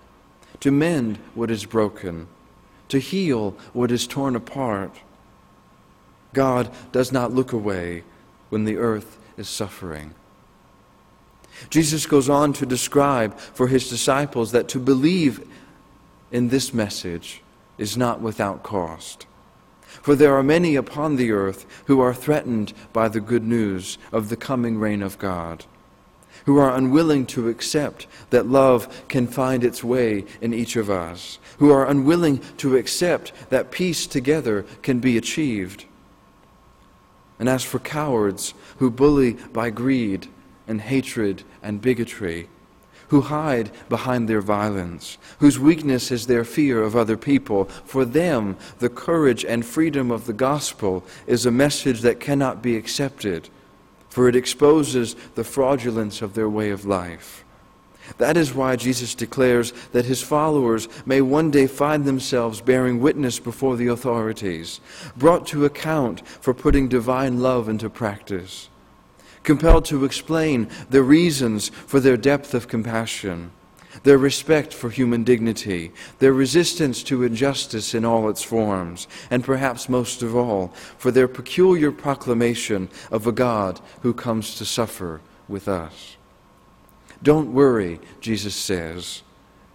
to 0.58 0.72
mend 0.72 1.18
what 1.36 1.52
is 1.52 1.64
broken 1.64 2.26
to 2.90 2.98
heal 2.98 3.56
what 3.72 3.90
is 3.90 4.06
torn 4.06 4.36
apart. 4.36 4.94
God 6.32 6.70
does 6.92 7.10
not 7.10 7.32
look 7.32 7.52
away 7.52 8.04
when 8.50 8.64
the 8.64 8.76
earth 8.76 9.18
is 9.36 9.48
suffering. 9.48 10.14
Jesus 11.68 12.06
goes 12.06 12.28
on 12.28 12.52
to 12.54 12.66
describe 12.66 13.38
for 13.38 13.68
his 13.68 13.90
disciples 13.90 14.52
that 14.52 14.68
to 14.68 14.78
believe 14.78 15.46
in 16.30 16.48
this 16.48 16.72
message 16.72 17.42
is 17.78 17.96
not 17.96 18.20
without 18.20 18.62
cost. 18.62 19.26
For 19.82 20.14
there 20.14 20.34
are 20.34 20.42
many 20.42 20.76
upon 20.76 21.16
the 21.16 21.32
earth 21.32 21.66
who 21.86 22.00
are 22.00 22.14
threatened 22.14 22.72
by 22.92 23.08
the 23.08 23.20
good 23.20 23.44
news 23.44 23.98
of 24.12 24.28
the 24.28 24.36
coming 24.36 24.78
reign 24.78 25.02
of 25.02 25.18
God 25.18 25.64
who 26.46 26.58
are 26.58 26.74
unwilling 26.74 27.26
to 27.26 27.48
accept 27.48 28.06
that 28.30 28.46
love 28.46 29.04
can 29.08 29.26
find 29.26 29.64
its 29.64 29.84
way 29.84 30.24
in 30.40 30.54
each 30.54 30.76
of 30.76 30.90
us, 30.90 31.38
who 31.58 31.70
are 31.70 31.86
unwilling 31.86 32.38
to 32.56 32.76
accept 32.76 33.32
that 33.50 33.70
peace 33.70 34.06
together 34.06 34.64
can 34.82 35.00
be 35.00 35.16
achieved. 35.16 35.84
And 37.38 37.48
as 37.48 37.64
for 37.64 37.78
cowards 37.78 38.54
who 38.78 38.90
bully 38.90 39.32
by 39.52 39.70
greed 39.70 40.28
and 40.66 40.80
hatred 40.80 41.42
and 41.62 41.80
bigotry, 41.80 42.48
who 43.08 43.22
hide 43.22 43.70
behind 43.88 44.28
their 44.28 44.40
violence, 44.40 45.18
whose 45.40 45.58
weakness 45.58 46.12
is 46.12 46.26
their 46.26 46.44
fear 46.44 46.82
of 46.82 46.94
other 46.94 47.16
people, 47.16 47.64
for 47.64 48.04
them 48.04 48.56
the 48.78 48.88
courage 48.88 49.44
and 49.44 49.66
freedom 49.66 50.10
of 50.12 50.26
the 50.26 50.32
gospel 50.32 51.04
is 51.26 51.44
a 51.44 51.50
message 51.50 52.02
that 52.02 52.20
cannot 52.20 52.62
be 52.62 52.76
accepted 52.76 53.48
for 54.10 54.28
it 54.28 54.36
exposes 54.36 55.14
the 55.34 55.44
fraudulence 55.44 56.20
of 56.20 56.34
their 56.34 56.48
way 56.48 56.70
of 56.70 56.84
life. 56.84 57.44
That 58.18 58.36
is 58.36 58.52
why 58.52 58.76
Jesus 58.76 59.14
declares 59.14 59.72
that 59.92 60.04
his 60.04 60.22
followers 60.22 60.88
may 61.06 61.20
one 61.20 61.50
day 61.50 61.66
find 61.66 62.04
themselves 62.04 62.60
bearing 62.60 63.00
witness 63.00 63.38
before 63.38 63.76
the 63.76 63.86
authorities, 63.86 64.80
brought 65.16 65.46
to 65.48 65.64
account 65.64 66.26
for 66.26 66.52
putting 66.52 66.88
divine 66.88 67.40
love 67.40 67.68
into 67.68 67.88
practice, 67.88 68.68
compelled 69.44 69.84
to 69.86 70.04
explain 70.04 70.68
the 70.90 71.02
reasons 71.02 71.68
for 71.68 72.00
their 72.00 72.16
depth 72.16 72.52
of 72.52 72.68
compassion 72.68 73.52
their 74.02 74.18
respect 74.18 74.72
for 74.72 74.90
human 74.90 75.24
dignity, 75.24 75.92
their 76.18 76.32
resistance 76.32 77.02
to 77.02 77.22
injustice 77.22 77.94
in 77.94 78.04
all 78.04 78.28
its 78.28 78.42
forms, 78.42 79.08
and 79.30 79.44
perhaps 79.44 79.88
most 79.88 80.22
of 80.22 80.36
all, 80.36 80.68
for 80.96 81.10
their 81.10 81.28
peculiar 81.28 81.90
proclamation 81.90 82.88
of 83.10 83.26
a 83.26 83.32
God 83.32 83.80
who 84.02 84.14
comes 84.14 84.54
to 84.56 84.64
suffer 84.64 85.20
with 85.48 85.68
us. 85.68 86.16
Don't 87.22 87.52
worry, 87.52 88.00
Jesus 88.20 88.54
says, 88.54 89.22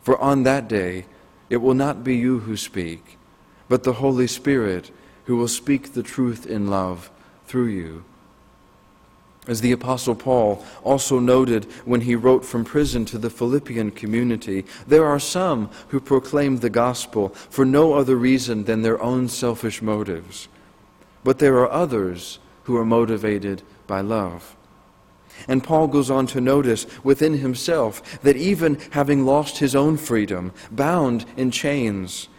for 0.02 0.18
on 0.20 0.44
that 0.44 0.68
day 0.68 1.06
it 1.50 1.58
will 1.58 1.74
not 1.74 2.04
be 2.04 2.16
you 2.16 2.40
who 2.40 2.58
speak, 2.58 3.18
but 3.70 3.84
the 3.84 3.94
Holy 3.94 4.28
Spirit 4.28 4.92
who 5.26 5.36
will 5.36 5.48
speak 5.48 5.94
the 5.94 6.04
truth 6.04 6.46
in 6.46 6.68
love 6.68 7.12
through 7.46 7.68
you. 7.68 8.06
As 9.48 9.62
the 9.62 9.72
Apostle 9.72 10.16
Paul 10.16 10.66
also 10.84 11.20
noted 11.20 11.66
when 11.86 12.02
he 12.02 12.16
wrote 12.16 12.44
from 12.44 12.66
prison 12.66 13.06
to 13.06 13.18
the 13.18 13.30
Philippian 13.30 13.92
community, 13.92 14.66
there 14.88 15.06
are 15.06 15.20
some 15.20 15.70
who 15.90 16.00
proclaim 16.00 16.58
the 16.58 16.70
gospel 16.70 17.30
for 17.30 17.64
no 17.64 17.94
other 17.94 18.16
reason 18.16 18.64
than 18.64 18.82
their 18.82 19.02
own 19.02 19.28
selfish 19.28 19.82
motives. 19.82 20.48
But 21.24 21.40
there 21.40 21.58
are 21.58 21.72
others 21.72 22.40
who 22.64 22.76
are 22.76 22.86
motivated 22.86 23.62
by 23.86 24.02
love. 24.02 24.56
And 25.48 25.64
Paul 25.64 25.88
goes 25.88 26.10
on 26.10 26.28
to 26.28 26.42
notice 26.42 26.88
within 27.04 27.38
himself 27.38 28.22
that 28.22 28.38
even 28.38 28.80
having 28.92 29.26
lost 29.26 29.60
his 29.60 29.76
own 29.76 29.98
freedom, 29.98 30.54
bound 30.72 31.26
in 31.38 31.52
chains, 31.52 32.30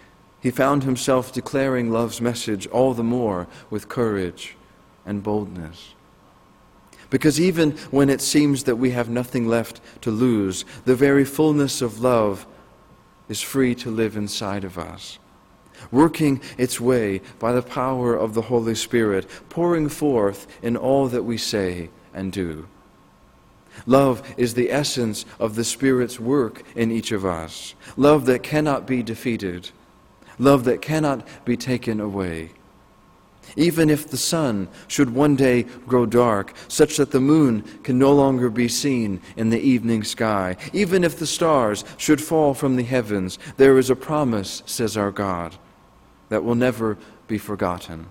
he 0.40 0.50
found 0.50 0.82
himself 0.82 1.32
declaring 1.32 1.90
love's 1.90 2.20
message 2.20 2.66
all 2.68 2.94
the 2.94 3.04
more 3.04 3.46
with 3.70 3.88
courage 3.88 4.56
and 5.04 5.22
boldness. 5.22 5.95
Because 7.10 7.40
even 7.40 7.72
when 7.90 8.10
it 8.10 8.20
seems 8.20 8.64
that 8.64 8.76
we 8.76 8.90
have 8.90 9.08
nothing 9.08 9.46
left 9.46 9.80
to 10.02 10.10
lose, 10.10 10.64
the 10.84 10.96
very 10.96 11.24
fullness 11.24 11.80
of 11.80 12.00
love 12.00 12.46
is 13.28 13.40
free 13.40 13.74
to 13.76 13.90
live 13.90 14.16
inside 14.16 14.64
of 14.64 14.78
us, 14.78 15.18
working 15.90 16.40
its 16.58 16.80
way 16.80 17.20
by 17.38 17.52
the 17.52 17.62
power 17.62 18.14
of 18.14 18.34
the 18.34 18.42
Holy 18.42 18.74
Spirit, 18.74 19.26
pouring 19.48 19.88
forth 19.88 20.46
in 20.62 20.76
all 20.76 21.08
that 21.08 21.24
we 21.24 21.36
say 21.36 21.90
and 22.14 22.32
do. 22.32 22.66
Love 23.84 24.34
is 24.36 24.54
the 24.54 24.70
essence 24.70 25.26
of 25.38 25.54
the 25.54 25.64
Spirit's 25.64 26.18
work 26.18 26.62
in 26.74 26.90
each 26.90 27.12
of 27.12 27.26
us. 27.26 27.74
Love 27.96 28.24
that 28.26 28.42
cannot 28.42 28.86
be 28.86 29.02
defeated. 29.02 29.70
Love 30.38 30.64
that 30.64 30.80
cannot 30.80 31.26
be 31.44 31.56
taken 31.56 32.00
away. 32.00 32.50
Even 33.54 33.88
if 33.88 34.08
the 34.08 34.16
sun 34.16 34.68
should 34.88 35.14
one 35.14 35.36
day 35.36 35.62
grow 35.86 36.06
dark, 36.06 36.54
such 36.68 36.96
that 36.96 37.12
the 37.12 37.20
moon 37.20 37.62
can 37.82 37.98
no 37.98 38.12
longer 38.12 38.50
be 38.50 38.68
seen 38.68 39.20
in 39.36 39.50
the 39.50 39.60
evening 39.60 40.02
sky, 40.02 40.56
even 40.72 41.04
if 41.04 41.18
the 41.18 41.26
stars 41.26 41.84
should 41.96 42.20
fall 42.20 42.54
from 42.54 42.76
the 42.76 42.82
heavens, 42.82 43.38
there 43.56 43.78
is 43.78 43.90
a 43.90 43.96
promise, 43.96 44.62
says 44.66 44.96
our 44.96 45.10
God, 45.10 45.56
that 46.28 46.44
will 46.44 46.54
never 46.54 46.98
be 47.28 47.38
forgotten. 47.38 48.06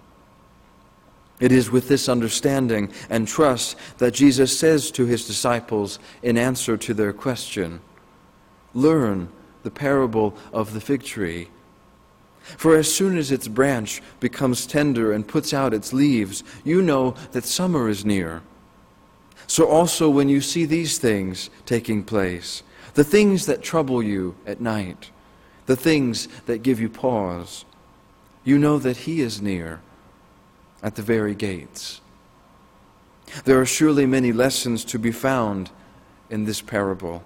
It 1.40 1.52
is 1.52 1.70
with 1.70 1.90
this 1.90 2.08
understanding 2.08 2.92
and 3.10 3.28
trust 3.28 3.78
that 3.98 4.14
Jesus 4.14 4.58
says 4.58 4.90
to 4.92 5.06
his 5.06 5.28
disciples 5.28 6.00
in 6.24 6.38
answer 6.38 6.78
to 6.78 6.94
their 6.94 7.12
question 7.12 7.82
Learn 8.74 9.30
the 9.64 9.72
parable 9.72 10.36
of 10.54 10.74
the 10.74 10.82
fig 10.82 11.04
tree. 11.04 11.50
For 12.46 12.78
as 12.78 12.94
soon 12.94 13.18
as 13.18 13.32
its 13.32 13.48
branch 13.48 14.04
becomes 14.20 14.68
tender 14.68 15.12
and 15.12 15.28
puts 15.28 15.52
out 15.54 15.74
its 15.74 15.92
leaves, 15.92 16.44
you 16.64 16.82
know 16.82 17.16
that 17.32 17.44
summer 17.44 17.90
is 17.90 18.06
near. 18.06 18.44
So 19.48 19.68
also 19.68 20.10
when 20.10 20.30
you 20.30 20.42
see 20.42 20.66
these 20.66 21.00
things 21.00 21.50
taking 21.66 22.04
place, 22.04 22.62
the 22.94 23.04
things 23.04 23.48
that 23.48 23.64
trouble 23.64 24.02
you 24.02 24.36
at 24.46 24.62
night, 24.62 25.10
the 25.66 25.76
things 25.76 26.28
that 26.46 26.64
give 26.64 26.80
you 26.80 26.88
pause, 26.88 27.66
you 28.44 28.60
know 28.60 28.78
that 28.78 28.98
He 28.98 29.22
is 29.22 29.42
near 29.42 29.82
at 30.84 30.96
the 30.96 31.02
very 31.02 31.34
gates. 31.34 32.00
There 33.44 33.60
are 33.60 33.66
surely 33.66 34.06
many 34.06 34.32
lessons 34.32 34.86
to 34.86 35.00
be 35.00 35.12
found 35.12 35.72
in 36.30 36.46
this 36.46 36.62
parable. 36.62 37.24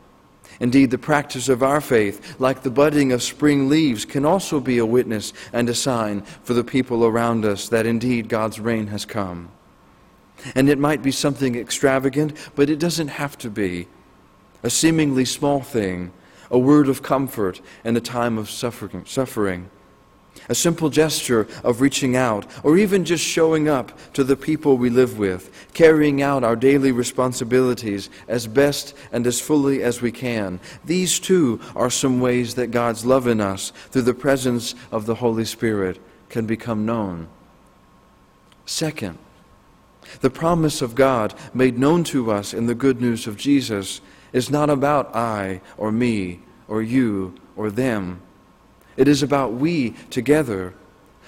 Indeed, 0.60 0.92
the 0.92 0.98
practice 0.98 1.48
of 1.48 1.64
our 1.64 1.80
faith, 1.80 2.40
like 2.40 2.64
the 2.64 2.70
budding 2.70 3.12
of 3.12 3.24
spring 3.24 3.70
leaves, 3.70 4.04
can 4.06 4.26
also 4.26 4.60
be 4.60 4.78
a 4.78 4.86
witness 4.86 5.32
and 5.54 5.70
a 5.70 5.76
sign 5.76 6.22
for 6.44 6.54
the 6.54 6.64
people 6.64 7.06
around 7.06 7.46
us 7.46 7.70
that 7.70 7.86
indeed 7.86 8.28
God's 8.28 8.60
reign 8.60 8.88
has 8.88 9.06
come. 9.06 9.52
And 10.56 10.70
it 10.70 10.80
might 10.80 11.02
be 11.02 11.12
something 11.12 11.56
extravagant, 11.56 12.34
but 12.56 12.70
it 12.70 12.80
doesn't 12.80 13.10
have 13.10 13.38
to 13.40 13.50
be. 13.50 13.88
A 14.64 14.70
seemingly 14.70 15.26
small 15.26 15.62
thing, 15.62 16.12
a 16.52 16.60
word 16.60 16.90
of 16.90 17.02
comfort 17.02 17.62
in 17.86 17.96
a 17.96 18.02
time 18.02 18.38
of 18.38 18.50
suffering 18.50 19.70
a 20.50 20.56
simple 20.56 20.90
gesture 20.90 21.48
of 21.64 21.80
reaching 21.80 22.16
out, 22.16 22.46
or 22.64 22.78
even 22.78 23.06
just 23.06 23.24
showing 23.24 23.70
up 23.70 23.92
to 24.14 24.24
the 24.24 24.36
people 24.36 24.78
we 24.78 24.90
live 24.90 25.18
with, 25.18 25.68
carrying 25.74 26.22
out 26.22 26.44
our 26.44 26.56
daily 26.56 26.92
responsibilities 26.92 28.10
as 28.28 28.48
best 28.48 28.96
and 29.12 29.28
as 29.28 29.40
fully 29.40 29.84
as 29.84 30.02
we 30.02 30.12
can. 30.12 30.60
These 30.84 31.20
too 31.20 31.62
are 31.76 31.92
some 31.92 32.20
ways 32.20 32.56
that 32.56 32.72
God's 32.72 33.06
love 33.06 33.28
in 33.28 33.40
us, 33.40 33.72
through 33.92 34.02
the 34.02 34.14
presence 34.14 34.74
of 34.92 35.06
the 35.06 35.16
Holy 35.16 35.46
Spirit, 35.46 36.00
can 36.30 36.48
become 36.48 36.86
known. 36.86 37.28
Second, 38.66 39.18
the 40.22 40.30
promise 40.32 40.82
of 40.82 40.96
God 40.96 41.36
made 41.54 41.78
known 41.78 42.04
to 42.06 42.32
us 42.32 42.54
in 42.54 42.66
the 42.66 42.76
good 42.76 43.00
news 43.00 43.28
of 43.28 43.38
Jesus 43.38 44.02
is 44.34 44.50
not 44.50 44.70
about 44.70 45.16
I 45.16 45.62
or 45.78 45.92
me 45.92 46.40
or 46.68 46.82
you 46.82 47.36
or 47.56 47.70
them 47.70 48.22
it 49.00 49.08
is 49.08 49.24
about 49.24 49.54
we 49.54 49.92
together, 50.10 50.74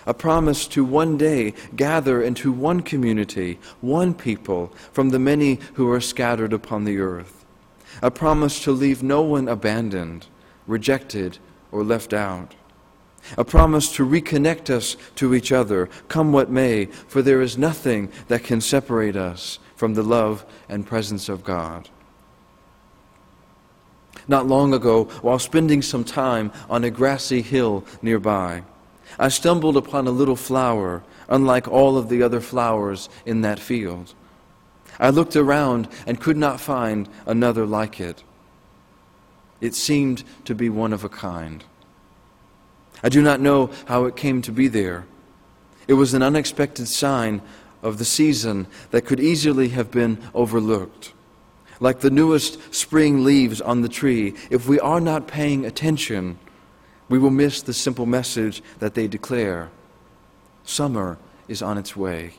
a 0.06 0.14
promise 0.14 0.68
to 0.68 0.84
one 0.84 1.18
day 1.18 1.54
gather 1.74 2.22
into 2.22 2.52
one 2.52 2.82
community, 2.82 3.58
one 3.80 4.14
people 4.14 4.74
from 4.92 5.10
the 5.10 5.20
many 5.20 5.58
who 5.76 5.90
are 5.90 6.02
scattered 6.02 6.52
upon 6.52 6.84
the 6.84 7.00
earth, 7.00 7.46
a 8.02 8.12
promise 8.12 8.62
to 8.66 8.74
leave 8.74 9.02
no 9.02 9.22
one 9.22 9.48
abandoned, 9.48 10.28
rejected, 10.68 11.38
or 11.72 11.82
left 11.82 12.12
out. 12.12 12.56
A 13.38 13.46
promise 13.46 13.90
to 13.94 14.06
reconnect 14.06 14.70
us 14.70 14.98
to 15.16 15.34
each 15.34 15.54
other, 15.54 15.88
come 16.10 16.34
what 16.34 16.50
may, 16.50 16.86
for 16.86 17.22
there 17.22 17.42
is 17.42 17.58
nothing 17.58 18.12
that 18.28 18.44
can 18.44 18.60
separate 18.60 19.16
us 19.16 19.60
from 19.78 19.94
the 19.94 20.04
love 20.04 20.44
and 20.68 20.86
presence 20.86 21.30
of 21.30 21.46
God. 21.46 21.88
Not 24.32 24.48
long 24.48 24.74
ago, 24.74 25.10
while 25.22 25.40
spending 25.40 25.82
some 25.82 26.06
time 26.06 26.54
on 26.70 26.86
a 26.86 26.90
grassy 26.90 27.42
hill 27.42 27.84
nearby, 28.02 28.64
I 29.20 29.28
stumbled 29.28 29.76
upon 29.76 30.08
a 30.08 30.12
little 30.12 30.38
flower, 30.38 31.04
unlike 31.28 31.68
all 31.68 31.98
of 31.98 32.08
the 32.08 32.24
other 32.24 32.40
flowers 32.40 33.10
in 33.26 33.42
that 33.42 33.60
field. 33.60 34.14
I 34.98 35.10
looked 35.10 35.36
around 35.36 35.90
and 36.08 36.22
could 36.22 36.38
not 36.38 36.62
find 36.62 37.10
another 37.26 37.66
like 37.66 38.00
it. 38.00 38.24
It 39.60 39.76
seemed 39.76 40.24
to 40.46 40.56
be 40.56 40.70
one 40.70 40.94
of 40.94 41.04
a 41.04 41.10
kind. 41.10 41.66
I 43.04 43.10
do 43.10 43.22
not 43.22 43.42
know 43.42 43.70
how 43.88 44.06
it 44.06 44.16
came 44.16 44.42
to 44.44 44.52
be 44.54 44.70
there. 44.70 45.08
It 45.90 45.96
was 45.96 46.14
an 46.14 46.24
unexpected 46.24 46.88
sign 46.88 47.42
of 47.84 47.98
the 47.98 48.06
season 48.06 48.68
that 48.92 49.06
could 49.06 49.20
easily 49.20 49.70
have 49.70 49.92
been 49.92 50.20
overlooked 50.34 51.12
like 51.82 52.00
the 52.00 52.12
newest 52.12 52.74
spring 52.74 53.26
leaves 53.26 53.60
on 53.60 53.82
the 53.82 53.90
tree, 53.90 54.36
if 54.50 54.70
we 54.70 54.80
are 54.80 55.02
not 55.02 55.28
paying 55.28 55.66
attention, 55.66 56.38
we 57.10 57.20
will 57.20 57.32
miss 57.32 57.62
the 57.62 57.74
simple 57.74 58.06
message 58.06 58.64
that 58.80 58.94
they 58.94 59.08
declare 59.08 59.70
summer 60.64 61.18
is 61.48 61.62
on 61.62 61.78
its 61.78 61.98
way. 61.98 62.34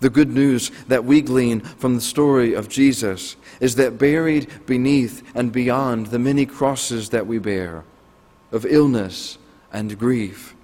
The 0.00 0.10
good 0.10 0.30
news 0.30 0.72
that 0.88 1.04
we 1.04 1.22
glean 1.22 1.60
from 1.60 1.94
the 1.94 2.00
story 2.00 2.52
of 2.52 2.68
Jesus 2.68 3.36
is 3.60 3.76
that 3.76 3.96
buried 3.96 4.50
beneath 4.66 5.22
and 5.36 5.52
beyond 5.52 6.08
the 6.08 6.18
many 6.18 6.44
crosses 6.44 7.10
that 7.10 7.28
we 7.28 7.38
bear, 7.38 7.84
of 8.50 8.66
illness 8.66 9.38
and 9.72 9.96
grief, 9.96 10.56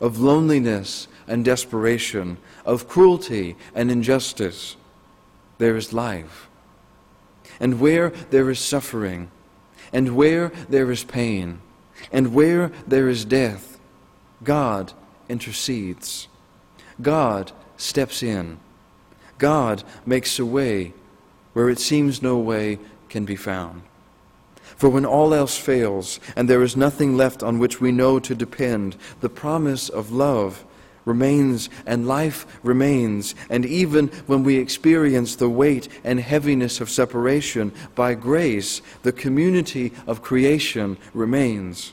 of 0.00 0.18
loneliness 0.18 1.06
and 1.28 1.44
desperation, 1.44 2.38
of 2.64 2.88
cruelty 2.88 3.56
and 3.74 3.90
injustice, 3.90 4.76
there 5.58 5.76
is 5.76 5.92
life. 5.92 6.48
And 7.60 7.80
where 7.80 8.10
there 8.30 8.50
is 8.50 8.58
suffering, 8.58 9.30
and 9.92 10.16
where 10.16 10.52
there 10.68 10.90
is 10.90 11.04
pain, 11.04 11.60
and 12.12 12.34
where 12.34 12.72
there 12.86 13.08
is 13.08 13.24
death, 13.24 13.78
God 14.42 14.92
intercedes. 15.28 16.28
God 17.00 17.52
steps 17.76 18.22
in. 18.22 18.58
God 19.38 19.82
makes 20.06 20.38
a 20.38 20.46
way 20.46 20.92
where 21.52 21.68
it 21.68 21.78
seems 21.78 22.22
no 22.22 22.38
way 22.38 22.78
can 23.08 23.24
be 23.24 23.36
found. 23.36 23.82
For 24.76 24.88
when 24.88 25.06
all 25.06 25.32
else 25.32 25.56
fails 25.56 26.18
and 26.34 26.48
there 26.48 26.62
is 26.62 26.76
nothing 26.76 27.16
left 27.16 27.42
on 27.42 27.58
which 27.58 27.80
we 27.80 27.92
know 27.92 28.18
to 28.18 28.34
depend, 28.34 28.96
the 29.20 29.28
promise 29.28 29.88
of 29.88 30.10
love 30.10 30.64
remains 31.04 31.68
and 31.86 32.06
life 32.06 32.46
remains. 32.62 33.34
And 33.50 33.64
even 33.66 34.08
when 34.26 34.42
we 34.42 34.56
experience 34.56 35.36
the 35.36 35.48
weight 35.48 35.88
and 36.02 36.20
heaviness 36.20 36.80
of 36.80 36.90
separation, 36.90 37.72
by 37.94 38.14
grace, 38.14 38.80
the 39.02 39.12
community 39.12 39.92
of 40.06 40.22
creation 40.22 40.96
remains. 41.12 41.92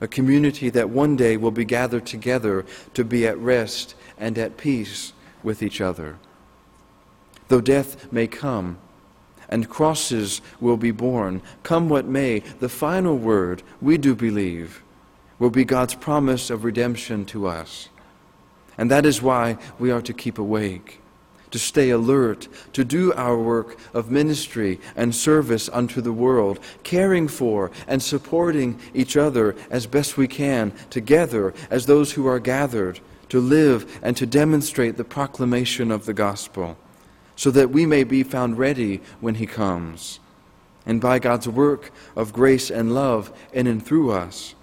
A 0.00 0.08
community 0.08 0.70
that 0.70 0.90
one 0.90 1.16
day 1.16 1.36
will 1.36 1.50
be 1.50 1.64
gathered 1.64 2.06
together 2.06 2.66
to 2.94 3.04
be 3.04 3.26
at 3.26 3.38
rest 3.38 3.94
and 4.18 4.36
at 4.38 4.56
peace 4.56 5.12
with 5.42 5.62
each 5.62 5.80
other. 5.80 6.16
Though 7.48 7.60
death 7.60 8.12
may 8.12 8.26
come, 8.26 8.78
and 9.48 9.68
crosses 9.68 10.40
will 10.60 10.76
be 10.76 10.90
borne, 10.90 11.42
come 11.62 11.88
what 11.88 12.06
may, 12.06 12.40
the 12.40 12.68
final 12.68 13.16
word, 13.16 13.62
we 13.80 13.98
do 13.98 14.14
believe, 14.14 14.82
will 15.38 15.50
be 15.50 15.64
God's 15.64 15.94
promise 15.94 16.48
of 16.50 16.64
redemption 16.64 17.24
to 17.26 17.46
us 17.46 17.88
And 18.76 18.90
that 18.90 19.06
is 19.06 19.22
why 19.22 19.58
we 19.78 19.90
are 19.90 20.02
to 20.02 20.12
keep 20.12 20.38
awake, 20.38 21.00
to 21.50 21.58
stay 21.58 21.90
alert, 21.90 22.48
to 22.72 22.84
do 22.84 23.12
our 23.12 23.38
work 23.38 23.78
of 23.92 24.10
ministry 24.10 24.80
and 24.96 25.14
service 25.14 25.68
unto 25.72 26.00
the 26.00 26.12
world, 26.12 26.58
caring 26.82 27.28
for 27.28 27.70
and 27.86 28.02
supporting 28.02 28.80
each 28.92 29.16
other 29.16 29.54
as 29.70 29.86
best 29.86 30.16
we 30.16 30.26
can, 30.26 30.72
together 30.90 31.54
as 31.70 31.86
those 31.86 32.12
who 32.12 32.26
are 32.26 32.40
gathered, 32.40 33.00
to 33.28 33.40
live 33.40 34.00
and 34.02 34.16
to 34.16 34.26
demonstrate 34.26 34.96
the 34.96 35.04
proclamation 35.04 35.90
of 35.90 36.06
the 36.06 36.14
gospel, 36.14 36.76
so 37.36 37.50
that 37.50 37.70
we 37.70 37.86
may 37.86 38.04
be 38.04 38.22
found 38.22 38.58
ready 38.58 39.00
when 39.20 39.36
he 39.36 39.46
comes. 39.46 40.20
And 40.86 41.00
by 41.00 41.18
God's 41.18 41.48
work 41.48 41.90
of 42.14 42.32
grace 42.32 42.70
and 42.70 42.94
love 42.94 43.32
in 43.52 43.66
and 43.66 43.84
through 43.84 44.10
us, 44.10 44.54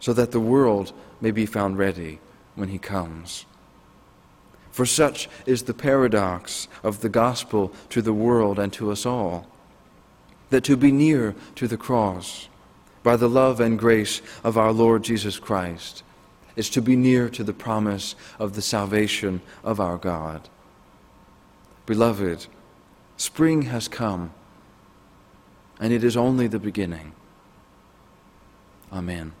so 0.00 0.12
that 0.12 0.32
the 0.32 0.40
world 0.40 0.92
may 1.20 1.30
be 1.30 1.46
found 1.46 1.78
ready 1.78 2.20
when 2.58 2.68
he 2.68 2.78
comes. 2.78 3.46
For 4.70 4.86
such 4.86 5.28
is 5.46 5.62
the 5.62 5.74
paradox 5.74 6.68
of 6.82 7.00
the 7.00 7.08
gospel 7.08 7.72
to 7.90 8.02
the 8.02 8.12
world 8.12 8.58
and 8.58 8.72
to 8.74 8.90
us 8.90 9.06
all 9.06 9.46
that 10.50 10.64
to 10.64 10.76
be 10.76 10.92
near 10.92 11.34
to 11.56 11.68
the 11.68 11.76
cross 11.76 12.48
by 13.02 13.16
the 13.16 13.28
love 13.28 13.60
and 13.60 13.78
grace 13.78 14.22
of 14.44 14.56
our 14.56 14.72
Lord 14.72 15.02
Jesus 15.02 15.38
Christ 15.38 16.02
is 16.56 16.68
to 16.70 16.82
be 16.82 16.96
near 16.96 17.28
to 17.30 17.44
the 17.44 17.52
promise 17.52 18.14
of 18.38 18.54
the 18.54 18.62
salvation 18.62 19.40
of 19.62 19.78
our 19.78 19.96
God. 19.96 20.48
Beloved, 21.86 22.46
spring 23.16 23.62
has 23.62 23.88
come, 23.88 24.32
and 25.80 25.92
it 25.92 26.02
is 26.02 26.16
only 26.16 26.48
the 26.48 26.58
beginning. 26.58 27.12
Amen. 28.92 29.32